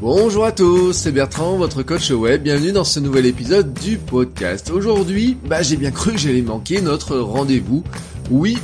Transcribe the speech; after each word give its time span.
Bonjour 0.00 0.44
à 0.44 0.52
tous, 0.52 0.92
c'est 0.92 1.10
Bertrand, 1.10 1.56
votre 1.56 1.82
coach 1.82 2.10
web. 2.10 2.42
Bienvenue 2.42 2.70
dans 2.70 2.84
ce 2.84 3.00
nouvel 3.00 3.24
épisode 3.24 3.72
du 3.72 3.96
podcast. 3.96 4.70
Aujourd'hui, 4.70 5.38
bah 5.46 5.62
j'ai 5.62 5.78
bien 5.78 5.90
cru 5.90 6.12
que 6.12 6.18
j'allais 6.18 6.42
manquer 6.42 6.82
notre 6.82 7.16
rendez-vous. 7.16 7.82
Oui, 8.30 8.58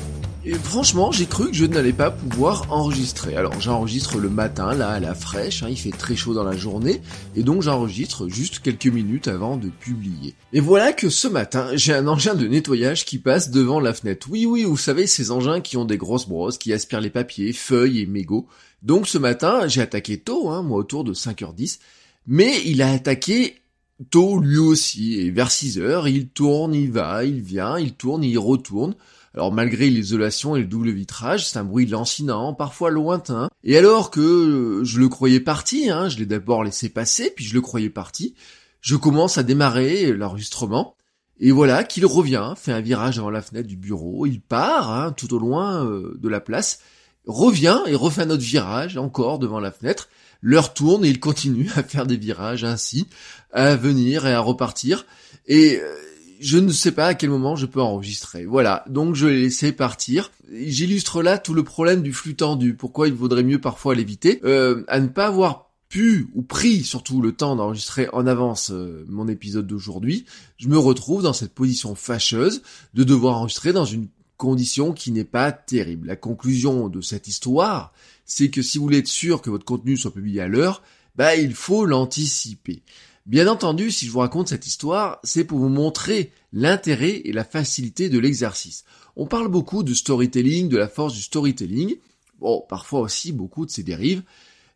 franchement, 0.50 1.12
j'ai 1.12 1.26
cru 1.26 1.50
que 1.50 1.56
je 1.56 1.64
n'allais 1.64 1.92
pas 1.92 2.10
pouvoir 2.10 2.66
enregistrer. 2.70 3.36
Alors 3.36 3.60
j'enregistre 3.60 4.18
le 4.18 4.28
matin, 4.28 4.74
là, 4.74 4.90
à 4.90 5.00
la 5.00 5.14
fraîche, 5.14 5.62
hein, 5.62 5.68
il 5.70 5.78
fait 5.78 5.90
très 5.90 6.16
chaud 6.16 6.34
dans 6.34 6.42
la 6.42 6.56
journée, 6.56 7.00
et 7.36 7.44
donc 7.44 7.62
j'enregistre 7.62 8.28
juste 8.28 8.58
quelques 8.58 8.86
minutes 8.86 9.28
avant 9.28 9.56
de 9.56 9.68
publier. 9.68 10.34
Et 10.52 10.60
voilà 10.60 10.92
que 10.92 11.10
ce 11.10 11.28
matin, 11.28 11.68
j'ai 11.74 11.94
un 11.94 12.08
engin 12.08 12.34
de 12.34 12.48
nettoyage 12.48 13.04
qui 13.04 13.18
passe 13.18 13.50
devant 13.50 13.78
la 13.78 13.94
fenêtre. 13.94 14.26
Oui, 14.30 14.44
oui, 14.46 14.64
vous 14.64 14.76
savez, 14.76 15.06
ces 15.06 15.30
engins 15.30 15.60
qui 15.60 15.76
ont 15.76 15.84
des 15.84 15.96
grosses 15.96 16.28
brosses, 16.28 16.58
qui 16.58 16.72
aspirent 16.72 17.00
les 17.00 17.10
papiers, 17.10 17.52
feuilles 17.52 18.00
et 18.00 18.06
mégots. 18.06 18.48
Donc 18.82 19.06
ce 19.06 19.18
matin, 19.18 19.68
j'ai 19.68 19.80
attaqué 19.80 20.18
tôt, 20.18 20.50
hein, 20.50 20.62
moi 20.62 20.78
autour 20.78 21.04
de 21.04 21.14
5h10, 21.14 21.78
mais 22.26 22.60
il 22.64 22.82
a 22.82 22.90
attaqué 22.90 23.62
tôt 24.10 24.40
lui 24.40 24.58
aussi, 24.58 25.20
et 25.20 25.30
vers 25.30 25.50
6h, 25.50 26.10
il 26.10 26.28
tourne, 26.28 26.74
il 26.74 26.90
va, 26.90 27.24
il 27.24 27.40
vient, 27.40 27.78
il 27.78 27.92
tourne, 27.92 28.24
il 28.24 28.38
retourne. 28.38 28.96
Alors 29.34 29.52
malgré 29.52 29.88
l'isolation 29.88 30.56
et 30.56 30.60
le 30.60 30.66
double 30.66 30.90
vitrage, 30.90 31.48
c'est 31.48 31.58
un 31.58 31.64
bruit 31.64 31.86
lancinant, 31.86 32.52
parfois 32.52 32.90
lointain. 32.90 33.48
Et 33.64 33.78
alors 33.78 34.10
que 34.10 34.82
je 34.84 35.00
le 35.00 35.08
croyais 35.08 35.40
parti, 35.40 35.90
hein, 35.90 36.08
je 36.08 36.18
l'ai 36.18 36.26
d'abord 36.26 36.64
laissé 36.64 36.90
passer, 36.90 37.32
puis 37.34 37.44
je 37.44 37.54
le 37.54 37.62
croyais 37.62 37.90
parti, 37.90 38.34
je 38.80 38.96
commence 38.96 39.38
à 39.38 39.42
démarrer 39.42 40.12
l'enregistrement. 40.12 40.96
Et 41.40 41.50
voilà 41.50 41.82
qu'il 41.82 42.04
revient, 42.04 42.52
fait 42.56 42.72
un 42.72 42.80
virage 42.80 43.16
devant 43.16 43.30
la 43.30 43.42
fenêtre 43.42 43.68
du 43.68 43.76
bureau, 43.76 44.26
il 44.26 44.40
part 44.40 44.92
hein, 44.92 45.12
tout 45.12 45.32
au 45.34 45.38
loin 45.38 45.86
euh, 45.86 46.16
de 46.20 46.28
la 46.28 46.40
place, 46.40 46.80
revient 47.26 47.80
et 47.86 47.94
refait 47.94 48.22
un 48.22 48.30
autre 48.30 48.42
virage 48.42 48.96
encore 48.96 49.38
devant 49.38 49.60
la 49.60 49.72
fenêtre. 49.72 50.08
L'heure 50.42 50.74
tourne 50.74 51.04
et 51.04 51.08
il 51.08 51.20
continue 51.20 51.70
à 51.76 51.82
faire 51.82 52.06
des 52.06 52.16
virages 52.16 52.64
ainsi, 52.64 53.06
à 53.52 53.76
venir 53.76 54.26
et 54.26 54.34
à 54.34 54.40
repartir. 54.40 55.06
Et 55.46 55.80
euh, 55.80 55.94
je 56.42 56.58
ne 56.58 56.70
sais 56.70 56.92
pas 56.92 57.06
à 57.06 57.14
quel 57.14 57.30
moment 57.30 57.56
je 57.56 57.66
peux 57.66 57.80
enregistrer. 57.80 58.44
Voilà, 58.44 58.84
donc 58.88 59.14
je 59.14 59.26
l'ai 59.26 59.42
laissé 59.42 59.72
partir. 59.72 60.30
J'illustre 60.52 61.22
là 61.22 61.38
tout 61.38 61.54
le 61.54 61.62
problème 61.62 62.02
du 62.02 62.12
flux 62.12 62.34
tendu, 62.34 62.74
pourquoi 62.74 63.08
il 63.08 63.14
vaudrait 63.14 63.44
mieux 63.44 63.60
parfois 63.60 63.94
l'éviter, 63.94 64.40
euh, 64.44 64.84
à 64.88 65.00
ne 65.00 65.08
pas 65.08 65.26
avoir 65.26 65.70
pu 65.88 66.28
ou 66.34 66.42
pris 66.42 66.82
surtout 66.82 67.22
le 67.22 67.32
temps 67.32 67.54
d'enregistrer 67.54 68.08
en 68.12 68.26
avance 68.26 68.70
euh, 68.72 69.04
mon 69.08 69.28
épisode 69.28 69.66
d'aujourd'hui, 69.66 70.24
je 70.56 70.68
me 70.68 70.78
retrouve 70.78 71.22
dans 71.22 71.32
cette 71.32 71.54
position 71.54 71.94
fâcheuse 71.94 72.62
de 72.94 73.04
devoir 73.04 73.36
enregistrer 73.36 73.72
dans 73.72 73.84
une 73.84 74.08
condition 74.36 74.92
qui 74.92 75.12
n'est 75.12 75.24
pas 75.24 75.52
terrible. 75.52 76.08
La 76.08 76.16
conclusion 76.16 76.88
de 76.88 77.00
cette 77.00 77.28
histoire, 77.28 77.92
c'est 78.24 78.50
que 78.50 78.62
si 78.62 78.78
vous 78.78 78.84
voulez 78.84 78.98
être 78.98 79.06
sûr 79.06 79.42
que 79.42 79.50
votre 79.50 79.64
contenu 79.64 79.96
soit 79.96 80.12
publié 80.12 80.40
à 80.40 80.48
l'heure, 80.48 80.82
bah 81.14 81.36
il 81.36 81.54
faut 81.54 81.84
l'anticiper. 81.84 82.82
Bien 83.24 83.46
entendu, 83.46 83.92
si 83.92 84.06
je 84.06 84.10
vous 84.10 84.18
raconte 84.18 84.48
cette 84.48 84.66
histoire, 84.66 85.20
c'est 85.22 85.44
pour 85.44 85.58
vous 85.58 85.68
montrer 85.68 86.32
l'intérêt 86.52 87.22
et 87.24 87.32
la 87.32 87.44
facilité 87.44 88.08
de 88.08 88.18
l'exercice. 88.18 88.84
On 89.14 89.26
parle 89.26 89.48
beaucoup 89.48 89.84
de 89.84 89.94
storytelling, 89.94 90.68
de 90.68 90.76
la 90.76 90.88
force 90.88 91.14
du 91.14 91.22
storytelling, 91.22 91.96
bon, 92.40 92.64
parfois 92.68 93.00
aussi 93.00 93.32
beaucoup 93.32 93.64
de 93.64 93.70
ses 93.70 93.84
dérives. 93.84 94.22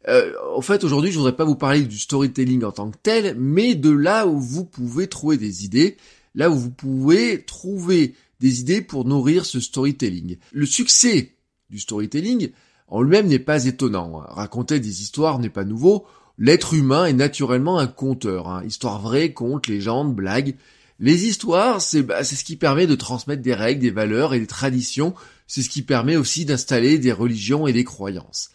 Euh, 0.09 0.33
en 0.55 0.61
fait, 0.61 0.85
aujourd'hui, 0.85 1.11
je 1.11 1.19
voudrais 1.19 1.35
pas 1.35 1.45
vous 1.45 1.57
parler 1.57 1.83
du 1.83 1.99
storytelling 1.99 2.63
en 2.63 2.71
tant 2.71 2.91
que 2.91 2.99
tel, 3.03 3.35
mais 3.37 3.75
de 3.75 3.91
là 3.91 4.29
où 4.29 4.39
vous 4.39 4.65
pouvez 4.65 5.09
trouver 5.09 5.37
des 5.37 5.65
idées, 5.65 5.97
là 6.37 6.49
où 6.49 6.55
vous 6.55 6.71
pouvez 6.71 7.43
trouver 7.43 8.15
des 8.39 8.61
idées 8.61 8.83
pour 8.83 9.05
nourrir 9.05 9.45
ce 9.45 9.59
storytelling. 9.59 10.37
Le 10.53 10.67
succès 10.67 11.33
du 11.71 11.81
storytelling 11.81 12.51
en 12.87 13.03
lui-même 13.03 13.27
n'est 13.27 13.41
pas 13.41 13.65
étonnant. 13.65 14.23
Raconter 14.29 14.79
des 14.79 15.03
histoires 15.03 15.41
n'est 15.41 15.51
pas 15.51 15.65
nouveau. 15.65 16.07
L'être 16.39 16.75
humain 16.75 17.07
est 17.07 17.13
naturellement 17.13 17.79
un 17.79 17.87
conteur. 17.87 18.49
Hein. 18.49 18.63
Histoire 18.65 19.01
vraie, 19.01 19.33
conte, 19.33 19.69
légende, 19.69 20.15
blague. 20.15 20.57
Les 20.99 21.27
histoires, 21.27 21.81
bah, 22.05 22.25
c'est 22.25 22.37
ce 22.37 22.45
qui 22.45 22.57
permet 22.57 22.87
de 22.87 22.95
transmettre 22.95 23.43
des 23.43 23.55
règles, 23.55 23.81
des 23.81 23.91
valeurs 23.91 24.35
et 24.35 24.41
des 24.41 24.47
traditions. 24.47 25.15
C'est 25.47 25.63
ce 25.63 25.71
qui 25.71 25.83
permet 25.83 26.17
aussi 26.17 26.45
d'installer 26.45 26.99
des 26.99 27.13
religions 27.13 27.67
et 27.67 27.73
des 27.73 27.85
croyances. 27.85 28.51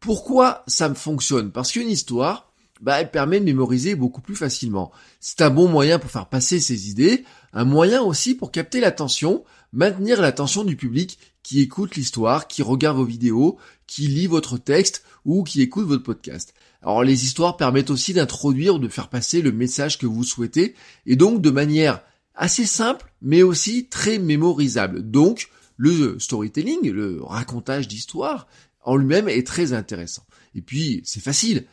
Pourquoi 0.00 0.62
ça 0.66 0.92
fonctionne? 0.94 1.50
Parce 1.50 1.72
qu'une 1.72 1.88
histoire, 1.88 2.52
bah, 2.80 3.00
elle 3.00 3.10
permet 3.10 3.40
de 3.40 3.44
mémoriser 3.44 3.94
beaucoup 3.94 4.20
plus 4.20 4.36
facilement. 4.36 4.92
C'est 5.20 5.40
un 5.40 5.50
bon 5.50 5.68
moyen 5.68 5.98
pour 5.98 6.10
faire 6.10 6.28
passer 6.28 6.60
ses 6.60 6.90
idées, 6.90 7.24
un 7.52 7.64
moyen 7.64 8.02
aussi 8.02 8.34
pour 8.34 8.52
capter 8.52 8.80
l'attention, 8.80 9.44
maintenir 9.72 10.20
l'attention 10.20 10.64
du 10.64 10.76
public 10.76 11.18
qui 11.42 11.60
écoute 11.60 11.96
l'histoire, 11.96 12.48
qui 12.48 12.62
regarde 12.62 12.96
vos 12.96 13.04
vidéos, 13.04 13.58
qui 13.86 14.08
lit 14.08 14.26
votre 14.26 14.58
texte 14.58 15.04
ou 15.24 15.44
qui 15.44 15.62
écoute 15.62 15.86
votre 15.86 16.02
podcast. 16.02 16.52
Alors 16.86 17.02
les 17.02 17.24
histoires 17.24 17.56
permettent 17.56 17.90
aussi 17.90 18.14
d'introduire 18.14 18.76
ou 18.76 18.78
de 18.78 18.86
faire 18.86 19.08
passer 19.08 19.42
le 19.42 19.50
message 19.50 19.98
que 19.98 20.06
vous 20.06 20.22
souhaitez, 20.22 20.76
et 21.04 21.16
donc 21.16 21.42
de 21.42 21.50
manière 21.50 22.00
assez 22.36 22.64
simple, 22.64 23.12
mais 23.20 23.42
aussi 23.42 23.88
très 23.88 24.18
mémorisable. 24.18 25.02
Donc 25.02 25.48
le 25.76 26.20
storytelling, 26.20 26.88
le 26.88 27.20
racontage 27.24 27.88
d'histoire, 27.88 28.46
en 28.84 28.94
lui-même 28.94 29.28
est 29.28 29.44
très 29.44 29.72
intéressant. 29.72 30.22
Et 30.54 30.62
puis 30.62 31.02
c'est 31.04 31.20
facile. 31.22 31.66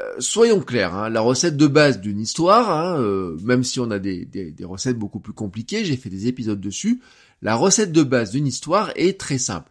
Euh, 0.00 0.14
soyons 0.18 0.60
clairs, 0.60 0.94
hein, 0.94 1.10
la 1.10 1.20
recette 1.20 1.58
de 1.58 1.66
base 1.66 2.00
d'une 2.00 2.18
histoire, 2.18 2.70
hein, 2.70 2.98
euh, 2.98 3.36
même 3.42 3.64
si 3.64 3.80
on 3.80 3.90
a 3.90 3.98
des 3.98 4.54
recettes 4.62 4.98
beaucoup 4.98 5.20
plus 5.20 5.34
compliquées, 5.34 5.84
j'ai 5.84 5.98
fait 5.98 6.08
des 6.08 6.26
épisodes 6.26 6.60
dessus, 6.60 7.02
la 7.42 7.54
recette 7.54 7.92
de 7.92 8.02
base 8.02 8.30
d'une 8.30 8.46
histoire 8.46 8.92
est 8.96 9.20
très 9.20 9.38
simple. 9.38 9.70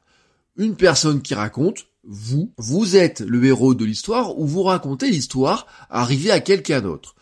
Une 0.56 0.76
personne 0.76 1.24
qui 1.24 1.34
raconte, 1.34 1.88
vous, 2.04 2.52
vous 2.58 2.96
êtes 2.96 3.22
le 3.22 3.44
héros 3.46 3.74
de 3.74 3.86
l'histoire 3.86 4.38
ou 4.38 4.46
vous 4.46 4.64
racontez 4.64 5.10
l'histoire 5.10 5.68
arrivée 5.90 6.32
à 6.32 6.40
quelqu'un 6.40 6.82
d'autre. 6.82 7.16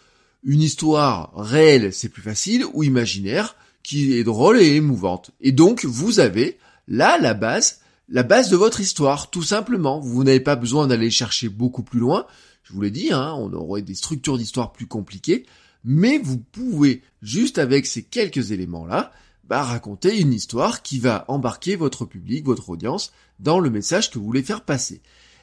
Une 0.43 0.61
histoire 0.61 1.31
réelle, 1.35 1.93
c'est 1.93 2.09
plus 2.09 2.23
facile, 2.23 2.65
ou 2.73 2.83
imaginaire, 2.83 3.55
qui 3.83 4.13
est 4.13 4.23
drôle 4.23 4.59
et 4.59 4.75
émouvante. 4.75 5.31
Et 5.39 5.51
donc, 5.51 5.85
vous 5.85 6.19
avez 6.19 6.57
là 6.87 7.19
la 7.19 7.35
base, 7.35 7.81
la 8.09 8.23
base 8.23 8.49
de 8.49 8.55
votre 8.55 8.81
histoire, 8.81 9.29
tout 9.29 9.43
simplement. 9.43 9.99
Vous 9.99 10.23
n'avez 10.23 10.39
pas 10.39 10.55
besoin 10.55 10.87
d'aller 10.87 11.11
chercher 11.11 11.47
beaucoup 11.47 11.83
plus 11.83 11.99
loin. 11.99 12.25
Je 12.63 12.73
vous 12.73 12.81
l'ai 12.81 12.91
dit, 12.91 13.09
hein, 13.11 13.35
on 13.37 13.53
aurait 13.53 13.83
des 13.83 13.95
structures 13.95 14.37
d'histoire 14.37 14.71
plus 14.71 14.87
compliquées, 14.87 15.45
mais 15.83 16.17
vous 16.17 16.39
pouvez, 16.39 17.03
juste 17.21 17.59
avec 17.59 17.85
ces 17.85 18.03
quelques 18.03 18.51
éléments-là, 18.51 19.11
bah, 19.43 19.63
raconter 19.63 20.19
une 20.19 20.33
histoire 20.33 20.81
qui 20.81 20.99
va 20.99 21.25
embarquer 21.27 21.75
votre 21.75 22.05
public, 22.05 22.45
votre 22.45 22.69
audience, 22.69 23.11
dans 23.41 23.59
le 23.59 23.69
message 23.69 24.09
que 24.09 24.19
vous 24.19 24.25
voulez 24.25 24.43
faire 24.43 24.63
passer. 24.63 25.01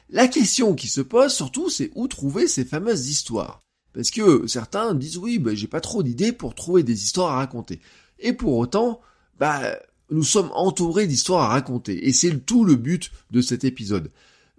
La 0.09 0.27
question 0.27 0.73
qui 0.73 0.87
se 0.87 1.01
pose 1.01 1.31
surtout, 1.31 1.69
c'est 1.69 1.91
où 1.93 2.07
trouver 2.07 2.47
ces 2.47 2.65
fameuses 2.65 3.09
histoires? 3.09 3.61
Parce 3.93 4.11
que 4.11 4.47
certains 4.47 4.95
disent 4.95 5.17
oui, 5.17 5.39
bah, 5.39 5.53
j'ai 5.53 5.67
pas 5.67 5.81
trop 5.81 6.01
d'idées 6.01 6.31
pour 6.31 6.55
trouver 6.55 6.83
des 6.83 7.03
histoires 7.03 7.33
à 7.33 7.37
raconter. 7.37 7.79
Et 8.19 8.33
pour 8.33 8.57
autant, 8.57 9.01
bah, 9.39 9.77
nous 10.09 10.23
sommes 10.23 10.51
entourés 10.53 11.07
d'histoires 11.07 11.43
à 11.43 11.49
raconter. 11.49 12.07
Et 12.07 12.13
c'est 12.13 12.45
tout 12.45 12.63
le 12.65 12.75
but 12.75 13.11
de 13.31 13.41
cet 13.41 13.63
épisode. 13.63 14.11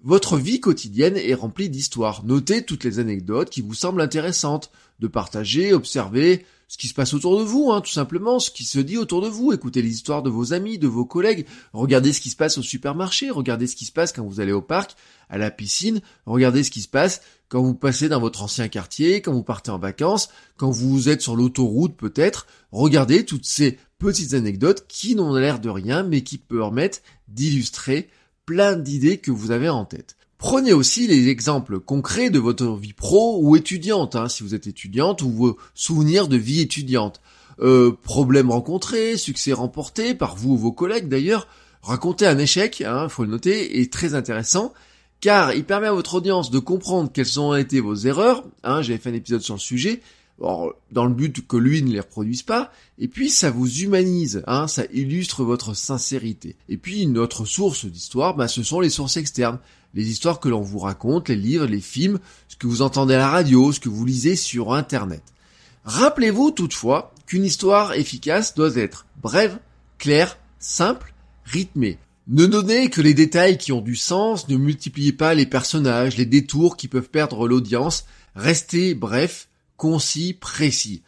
Votre 0.02 0.38
vie 0.38 0.60
quotidienne 0.60 1.16
est 1.16 1.34
remplie 1.34 1.68
d'histoires. 1.68 2.24
Notez 2.24 2.64
toutes 2.64 2.84
les 2.84 2.98
anecdotes 3.00 3.50
qui 3.50 3.60
vous 3.60 3.74
semblent 3.74 4.00
intéressantes, 4.00 4.70
de 4.98 5.08
partager, 5.08 5.72
observer 5.72 6.46
ce 6.70 6.78
qui 6.78 6.86
se 6.86 6.94
passe 6.94 7.14
autour 7.14 7.36
de 7.36 7.42
vous, 7.42 7.72
hein, 7.72 7.80
tout 7.80 7.90
simplement, 7.90 8.38
ce 8.38 8.52
qui 8.52 8.62
se 8.62 8.78
dit 8.78 8.96
autour 8.96 9.22
de 9.22 9.26
vous. 9.26 9.52
Écoutez 9.52 9.82
les 9.82 9.90
histoires 9.90 10.22
de 10.22 10.30
vos 10.30 10.52
amis, 10.52 10.78
de 10.78 10.86
vos 10.86 11.04
collègues, 11.04 11.44
regardez 11.72 12.12
ce 12.12 12.20
qui 12.20 12.30
se 12.30 12.36
passe 12.36 12.58
au 12.58 12.62
supermarché, 12.62 13.28
regardez 13.28 13.66
ce 13.66 13.74
qui 13.74 13.86
se 13.86 13.90
passe 13.90 14.12
quand 14.12 14.24
vous 14.24 14.38
allez 14.38 14.52
au 14.52 14.62
parc, 14.62 14.94
à 15.28 15.36
la 15.36 15.50
piscine, 15.50 16.00
regardez 16.26 16.62
ce 16.62 16.70
qui 16.70 16.82
se 16.82 16.88
passe 16.88 17.22
quand 17.48 17.60
vous 17.60 17.74
passez 17.74 18.08
dans 18.08 18.20
votre 18.20 18.44
ancien 18.44 18.68
quartier, 18.68 19.20
quand 19.20 19.32
vous 19.32 19.42
partez 19.42 19.72
en 19.72 19.80
vacances, 19.80 20.28
quand 20.56 20.70
vous 20.70 21.08
êtes 21.08 21.22
sur 21.22 21.34
l'autoroute 21.34 21.96
peut-être, 21.96 22.46
regardez 22.70 23.24
toutes 23.24 23.46
ces 23.46 23.76
petites 23.98 24.34
anecdotes 24.34 24.86
qui 24.86 25.16
n'ont 25.16 25.34
l'air 25.34 25.58
de 25.58 25.70
rien 25.70 26.04
mais 26.04 26.20
qui 26.20 26.38
permettent 26.38 27.02
d'illustrer 27.26 28.08
plein 28.46 28.76
d'idées 28.76 29.18
que 29.18 29.32
vous 29.32 29.50
avez 29.50 29.68
en 29.68 29.84
tête. 29.84 30.16
Prenez 30.40 30.72
aussi 30.72 31.06
les 31.06 31.28
exemples 31.28 31.78
concrets 31.78 32.30
de 32.30 32.38
votre 32.38 32.66
vie 32.74 32.94
pro 32.94 33.38
ou 33.42 33.56
étudiante, 33.56 34.16
hein, 34.16 34.28
si 34.28 34.42
vous 34.42 34.54
êtes 34.54 34.66
étudiante, 34.66 35.22
ou 35.22 35.30
vos 35.30 35.58
souvenirs 35.74 36.28
de 36.28 36.36
vie 36.36 36.60
étudiante. 36.60 37.20
Euh, 37.60 37.92
problèmes 38.02 38.50
rencontrés, 38.50 39.18
succès 39.18 39.52
remportés 39.52 40.14
par 40.14 40.34
vous 40.34 40.54
ou 40.54 40.56
vos 40.56 40.72
collègues 40.72 41.08
d'ailleurs. 41.08 41.46
Raconter 41.82 42.26
un 42.26 42.38
échec, 42.38 42.80
il 42.80 42.86
hein, 42.86 43.08
faut 43.08 43.24
le 43.24 43.30
noter, 43.30 43.80
est 43.80 43.92
très 43.92 44.14
intéressant 44.14 44.72
car 45.20 45.52
il 45.52 45.64
permet 45.64 45.88
à 45.88 45.92
votre 45.92 46.14
audience 46.14 46.50
de 46.50 46.58
comprendre 46.58 47.10
quelles 47.12 47.38
ont 47.38 47.54
été 47.54 47.80
vos 47.80 47.94
erreurs. 47.94 48.42
Hein, 48.64 48.82
J'avais 48.82 48.98
fait 48.98 49.10
un 49.10 49.14
épisode 49.14 49.42
sur 49.42 49.54
le 49.54 49.60
sujet. 49.60 50.00
dans 50.38 51.04
le 51.04 51.12
but 51.12 51.46
que 51.46 51.58
lui 51.58 51.82
ne 51.82 51.92
les 51.92 52.00
reproduise 52.00 52.42
pas, 52.42 52.72
et 52.98 53.08
puis 53.08 53.28
ça 53.28 53.50
vous 53.50 53.80
humanise, 53.80 54.42
hein, 54.46 54.68
ça 54.68 54.84
illustre 54.90 55.44
votre 55.44 55.74
sincérité. 55.74 56.56
Et 56.70 56.78
puis 56.78 57.02
une 57.02 57.18
autre 57.18 57.44
source 57.44 57.84
d'histoire, 57.84 58.34
bah, 58.34 58.48
ce 58.48 58.62
sont 58.62 58.80
les 58.80 58.88
sources 58.88 59.18
externes, 59.18 59.58
les 59.94 60.10
histoires 60.10 60.40
que 60.40 60.48
l'on 60.48 60.60
vous 60.60 60.78
raconte, 60.78 61.28
les 61.28 61.36
livres, 61.36 61.66
les 61.66 61.80
films, 61.80 62.18
ce 62.48 62.56
que 62.56 62.66
vous 62.66 62.82
entendez 62.82 63.14
à 63.14 63.18
la 63.18 63.28
radio, 63.28 63.72
ce 63.72 63.80
que 63.80 63.88
vous 63.88 64.04
lisez 64.04 64.36
sur 64.36 64.72
Internet. 64.72 65.22
Rappelez-vous 65.84 66.50
toutefois 66.50 67.12
qu'une 67.26 67.44
histoire 67.44 67.94
efficace 67.94 68.54
doit 68.54 68.76
être 68.76 69.06
brève, 69.22 69.58
claire, 69.98 70.38
simple, 70.58 71.14
rythmée. 71.44 71.98
Ne 72.28 72.46
donnez 72.46 72.90
que 72.90 73.00
les 73.00 73.14
détails 73.14 73.58
qui 73.58 73.72
ont 73.72 73.80
du 73.80 73.96
sens, 73.96 74.48
ne 74.48 74.56
multipliez 74.56 75.12
pas 75.12 75.34
les 75.34 75.46
personnages, 75.46 76.16
les 76.16 76.26
détours 76.26 76.76
qui 76.76 76.86
peuvent 76.86 77.08
perdre 77.08 77.48
l'audience, 77.48 78.04
restez 78.36 78.94
bref, 78.94 79.48
concis, 79.76 80.34
précis. 80.34 81.02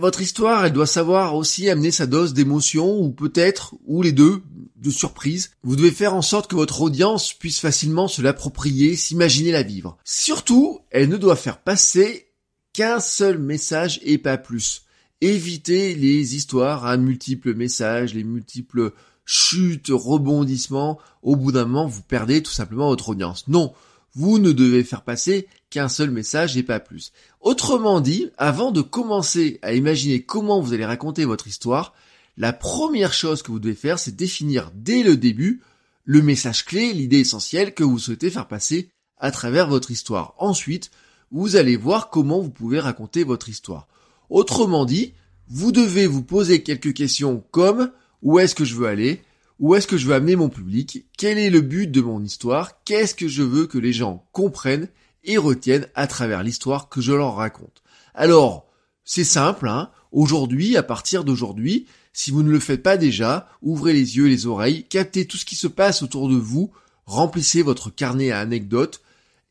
Votre 0.00 0.20
histoire, 0.20 0.64
elle 0.64 0.72
doit 0.72 0.86
savoir 0.86 1.34
aussi 1.34 1.68
amener 1.68 1.90
sa 1.90 2.06
dose 2.06 2.34
d'émotion, 2.34 3.00
ou 3.00 3.10
peut-être, 3.10 3.74
ou 3.86 4.02
les 4.02 4.12
deux, 4.12 4.42
de 4.76 4.90
surprise. 4.90 5.50
Vous 5.62 5.76
devez 5.76 5.90
faire 5.90 6.14
en 6.14 6.22
sorte 6.22 6.50
que 6.50 6.56
votre 6.56 6.82
audience 6.82 7.32
puisse 7.32 7.60
facilement 7.60 8.08
se 8.08 8.22
l'approprier, 8.22 8.96
s'imaginer 8.96 9.52
la 9.52 9.62
vivre. 9.62 9.96
Surtout, 10.04 10.80
elle 10.90 11.08
ne 11.08 11.16
doit 11.16 11.36
faire 11.36 11.62
passer 11.62 12.28
qu'un 12.72 13.00
seul 13.00 13.38
message 13.38 14.00
et 14.02 14.18
pas 14.18 14.36
plus. 14.36 14.82
Évitez 15.20 15.94
les 15.94 16.36
histoires 16.36 16.84
à 16.84 16.96
multiples 16.96 17.54
messages, 17.54 18.14
les 18.14 18.24
multiples 18.24 18.92
chute, 19.26 19.88
rebondissement, 19.90 20.98
au 21.22 21.36
bout 21.36 21.52
d'un 21.52 21.64
moment, 21.64 21.86
vous 21.86 22.02
perdez 22.02 22.42
tout 22.42 22.52
simplement 22.52 22.88
votre 22.88 23.08
audience. 23.08 23.48
Non, 23.48 23.72
vous 24.16 24.38
ne 24.38 24.50
devez 24.50 24.82
faire 24.82 25.02
passer 25.02 25.46
qu'un 25.68 25.90
seul 25.90 26.10
message 26.10 26.56
et 26.56 26.62
pas 26.62 26.80
plus. 26.80 27.12
Autrement 27.40 28.00
dit, 28.00 28.30
avant 28.38 28.72
de 28.72 28.80
commencer 28.80 29.58
à 29.60 29.74
imaginer 29.74 30.22
comment 30.22 30.60
vous 30.60 30.72
allez 30.72 30.86
raconter 30.86 31.26
votre 31.26 31.46
histoire, 31.46 31.92
la 32.38 32.54
première 32.54 33.12
chose 33.12 33.42
que 33.42 33.52
vous 33.52 33.60
devez 33.60 33.74
faire, 33.74 33.98
c'est 33.98 34.16
définir 34.16 34.72
dès 34.74 35.02
le 35.02 35.18
début 35.18 35.60
le 36.04 36.22
message 36.22 36.64
clé, 36.64 36.94
l'idée 36.94 37.20
essentielle 37.20 37.74
que 37.74 37.84
vous 37.84 37.98
souhaitez 37.98 38.30
faire 38.30 38.48
passer 38.48 38.88
à 39.18 39.30
travers 39.30 39.68
votre 39.68 39.90
histoire. 39.90 40.34
Ensuite, 40.38 40.90
vous 41.30 41.56
allez 41.56 41.76
voir 41.76 42.08
comment 42.08 42.40
vous 42.40 42.50
pouvez 42.50 42.80
raconter 42.80 43.22
votre 43.22 43.50
histoire. 43.50 43.86
Autrement 44.30 44.86
dit, 44.86 45.12
vous 45.48 45.72
devez 45.72 46.06
vous 46.06 46.22
poser 46.22 46.62
quelques 46.62 46.94
questions 46.94 47.44
comme 47.50 47.92
où 48.22 48.38
est-ce 48.38 48.54
que 48.54 48.64
je 48.64 48.76
veux 48.76 48.86
aller, 48.86 49.22
où 49.58 49.74
est-ce 49.74 49.86
que 49.86 49.96
je 49.96 50.06
veux 50.06 50.14
amener 50.14 50.36
mon 50.36 50.48
public, 50.48 51.06
quel 51.16 51.38
est 51.38 51.50
le 51.50 51.62
but 51.62 51.90
de 51.90 52.00
mon 52.00 52.22
histoire, 52.22 52.82
qu'est-ce 52.84 53.14
que 53.14 53.28
je 53.28 53.42
veux 53.42 53.66
que 53.66 53.78
les 53.78 53.92
gens 53.92 54.26
comprennent 54.32 54.88
et 55.24 55.38
retiennent 55.38 55.88
à 55.94 56.06
travers 56.06 56.42
l'histoire 56.42 56.88
que 56.88 57.00
je 57.00 57.12
leur 57.12 57.36
raconte? 57.36 57.82
Alors, 58.14 58.66
c'est 59.04 59.24
simple, 59.24 59.68
hein. 59.68 59.90
Aujourd'hui, 60.12 60.76
à 60.76 60.82
partir 60.82 61.24
d'aujourd'hui, 61.24 61.86
si 62.12 62.30
vous 62.30 62.42
ne 62.42 62.50
le 62.50 62.60
faites 62.60 62.82
pas 62.82 62.96
déjà, 62.96 63.48
ouvrez 63.62 63.92
les 63.92 64.16
yeux 64.16 64.26
et 64.26 64.30
les 64.30 64.46
oreilles, 64.46 64.84
captez 64.84 65.26
tout 65.26 65.36
ce 65.36 65.44
qui 65.44 65.56
se 65.56 65.66
passe 65.66 66.02
autour 66.02 66.28
de 66.28 66.36
vous, 66.36 66.70
remplissez 67.04 67.62
votre 67.62 67.90
carnet 67.90 68.30
à 68.30 68.40
anecdotes 68.40 69.02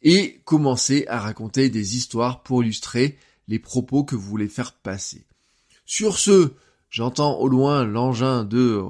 et 0.01 0.41
commencez 0.45 1.05
à 1.07 1.19
raconter 1.19 1.69
des 1.69 1.97
histoires 1.97 2.43
pour 2.43 2.63
illustrer 2.63 3.17
les 3.47 3.59
propos 3.59 4.03
que 4.03 4.15
vous 4.15 4.27
voulez 4.27 4.47
faire 4.47 4.73
passer. 4.73 5.25
Sur 5.85 6.17
ce, 6.17 6.53
J'entends 6.95 7.37
au 7.39 7.49
loin 7.49 7.83
l'engin 7.83 8.45
de 8.45 8.81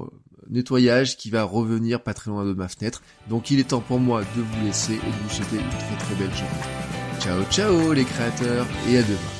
nettoyage 0.50 1.16
qui 1.16 1.30
va 1.30 1.44
revenir 1.44 2.00
pas 2.02 2.14
très 2.14 2.30
loin 2.30 2.44
de 2.44 2.52
ma 2.52 2.68
fenêtre. 2.68 3.02
Donc 3.28 3.50
il 3.50 3.60
est 3.60 3.68
temps 3.68 3.80
pour 3.80 4.00
moi 4.00 4.22
de 4.36 4.42
vous 4.42 4.64
laisser 4.64 4.94
et 4.94 4.96
de 4.96 5.22
vous 5.22 5.30
souhaiter 5.30 5.56
une 5.56 5.68
très 5.68 5.96
très 5.98 6.14
belle 6.14 6.34
journée. 6.34 7.20
Ciao 7.20 7.42
ciao 7.50 7.92
les 7.92 8.04
créateurs 8.04 8.66
et 8.88 8.98
à 8.98 9.02
demain. 9.02 9.35